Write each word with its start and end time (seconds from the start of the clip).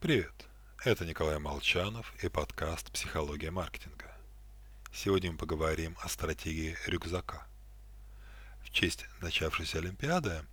Привет, 0.00 0.48
это 0.82 1.04
Николай 1.04 1.38
Молчанов 1.38 2.14
и 2.24 2.30
подкаст 2.30 2.90
«Психология 2.90 3.50
маркетинга». 3.50 4.10
Сегодня 4.94 5.30
мы 5.30 5.36
поговорим 5.36 5.94
о 6.00 6.08
стратегии 6.08 6.74
рюкзака. 6.86 7.46
В 8.64 8.70
честь 8.70 9.04
начавшейся 9.20 9.76
Олимпиады 9.76 10.46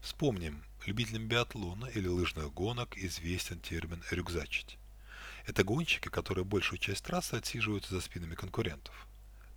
вспомним, 0.00 0.64
любителям 0.86 1.28
биатлона 1.28 1.84
или 1.84 2.08
лыжных 2.08 2.50
гонок 2.54 2.96
известен 2.96 3.60
термин 3.60 4.02
«рюкзачить». 4.10 4.78
Это 5.44 5.64
гонщики, 5.64 6.08
которые 6.08 6.46
большую 6.46 6.78
часть 6.78 7.04
трассы 7.04 7.34
отсиживаются 7.34 7.94
за 7.94 8.00
спинами 8.00 8.34
конкурентов. 8.34 9.06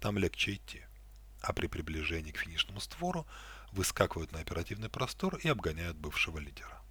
Там 0.02 0.18
легче 0.18 0.56
идти. 0.56 0.82
А 1.42 1.54
при 1.54 1.68
приближении 1.68 2.34
к 2.34 2.40
финишному 2.40 2.82
створу 2.82 3.26
выскакивают 3.72 4.34
на 4.34 4.42
оперативный 4.42 4.90
простор 4.90 5.38
и 5.38 5.48
обгоняют 5.48 5.96
бывшего 5.96 6.38
лидера. 6.38 6.82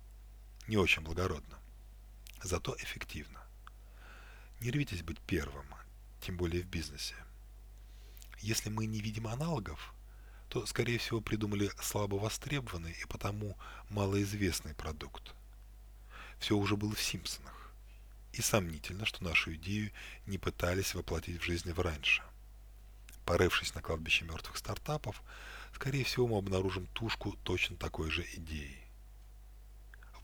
Не 0.69 0.79
очень 0.79 1.03
благородно 1.03 1.59
зато 2.47 2.77
эффективно. 2.79 3.41
Не 4.61 4.71
рвитесь 4.71 5.03
быть 5.03 5.21
первым, 5.21 5.67
тем 6.21 6.37
более 6.37 6.63
в 6.63 6.67
бизнесе. 6.67 7.15
Если 8.41 8.71
мы 8.71 8.87
не 8.87 9.01
видим 9.01 9.27
аналогов, 9.27 9.95
то, 10.49 10.65
скорее 10.67 10.99
всего, 10.99 11.21
придумали 11.21 11.71
слабо 11.81 12.17
востребованный 12.17 12.93
и 12.93 13.05
потому 13.07 13.59
малоизвестный 13.91 14.75
продукт. 14.75 15.35
Все 16.39 16.57
уже 16.57 16.77
было 16.77 16.95
в 16.95 17.03
Симпсонах. 17.03 17.71
И 18.33 18.43
сомнительно, 18.43 19.07
что 19.07 19.25
нашу 19.25 19.55
идею 19.55 19.91
не 20.27 20.39
пытались 20.39 20.95
воплотить 20.95 21.41
в 21.41 21.45
жизни 21.45 21.73
в 21.73 21.81
раньше. 21.81 22.23
Порывшись 23.25 23.75
на 23.75 23.83
кладбище 23.83 24.25
мертвых 24.25 24.57
стартапов, 24.57 25.23
скорее 25.75 26.05
всего, 26.05 26.29
мы 26.29 26.39
обнаружим 26.39 26.87
тушку 26.89 27.33
точно 27.43 27.77
такой 27.77 28.11
же 28.11 28.25
идеи. 28.35 28.86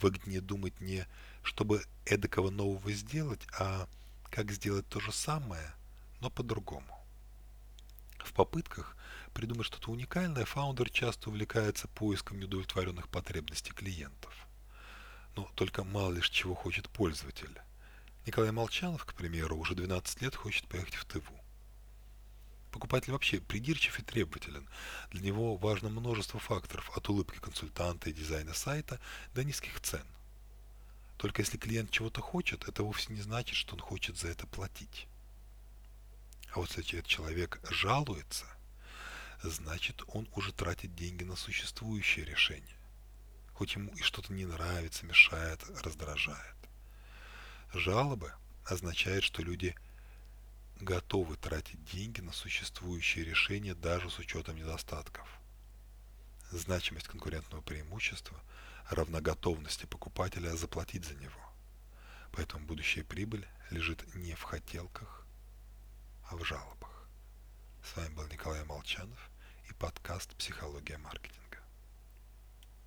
Выгоднее 0.03 0.41
думать 0.41 0.81
не 0.81 1.07
чтобы 1.43 1.85
эдакого 2.05 2.51
нового 2.51 2.93
сделать, 2.93 3.47
а 3.59 3.89
как 4.31 4.51
сделать 4.53 4.89
то 4.89 5.01
же 5.01 5.13
самое, 5.13 5.73
но 6.21 6.31
по-другому. 6.31 7.07
В 8.19 8.33
попытках 8.33 8.97
придумать 9.35 9.67
что-то 9.67 9.91
уникальное, 9.91 10.45
фаундер 10.45 10.91
часто 10.91 11.31
увлекается 11.31 11.89
поиском 11.89 12.39
неудовлетворенных 12.39 13.09
потребностей 13.09 13.73
клиентов. 13.73 14.35
Но 15.37 15.51
только 15.55 15.85
мало 15.85 16.13
лишь 16.13 16.31
чего 16.31 16.55
хочет 16.55 16.89
пользователь. 16.89 17.61
Николай 18.27 18.53
Молчанов, 18.53 19.05
к 19.05 19.15
примеру, 19.15 19.57
уже 19.57 19.75
12 19.75 20.23
лет 20.23 20.35
хочет 20.35 20.67
поехать 20.69 20.95
в 20.95 21.05
Тыву. 21.05 21.42
Покупатель 22.73 23.13
вообще 23.13 23.41
придирчив 23.41 24.01
и 24.01 24.03
требователен. 24.03 24.69
Для 25.13 25.21
него 25.21 25.57
важно 25.57 25.91
множество 25.91 26.41
факторов, 26.41 26.91
от 26.97 27.09
улыбки 27.09 27.39
консультанта 27.39 28.11
и 28.11 28.13
дизайна 28.13 28.55
сайта 28.55 28.99
до 29.35 29.45
низких 29.45 29.81
цен– 29.81 30.05
только 31.23 31.41
если 31.43 31.57
клиент 31.57 31.93
чего-то 31.93 32.21
хочет, 32.21 32.67
это 32.69 32.83
вовсе 32.83 33.13
не 33.13 33.21
значит, 33.21 33.55
что 33.55 33.77
он 33.77 33.81
хочет 33.81 34.19
за 34.19 34.27
это 34.27 34.45
платить. 34.49 35.07
А 36.51 36.59
вот 36.59 36.77
если 36.77 36.99
этот 36.99 37.09
человек 37.09 37.61
жалуется, 37.71 38.45
значит 39.45 40.03
он 40.09 40.29
уже 40.35 40.53
тратит 40.53 40.97
деньги 40.97 41.23
на 41.23 41.37
существующее 41.37 42.25
решение. 42.25 42.77
Хоть 43.55 43.77
ему 43.77 43.93
и 43.95 44.03
что-то 44.03 44.33
не 44.33 44.47
нравится, 44.47 45.07
мешает, 45.07 45.63
раздражает. 45.85 46.57
Жалобы 47.73 48.35
означают, 48.65 49.23
что 49.23 49.43
люди 49.43 49.77
готовы 50.85 51.37
тратить 51.37 51.85
деньги 51.85 52.21
на 52.21 52.33
существующие 52.33 53.25
решения 53.25 53.75
даже 53.75 54.11
с 54.11 54.19
учетом 54.19 54.57
недостатков. 54.57 55.29
Значимость 56.51 57.09
конкурентного 57.09 57.63
преимущества– 57.63 58.39
равна 58.91 59.21
готовности 59.21 59.87
покупателя 59.87 60.57
заплатить 60.57 61.05
за 61.05 61.15
него. 61.15 61.41
Поэтому 62.33 62.67
будущая 62.67 63.05
прибыль 63.05 63.47
лежит 63.71 64.15
не 64.15 64.35
в 64.35 64.43
хотелках, 64.43 65.27
а 66.31 66.37
в 66.37 66.45
жалобах. 66.45 67.09
С 67.85 67.97
вами 67.97 68.15
был 68.15 68.27
Николай 68.29 68.65
Молчанов 68.65 69.31
и 69.69 69.73
подкаст 69.75 70.35
«Психология 70.37 70.99
маркетинга». 70.99 71.42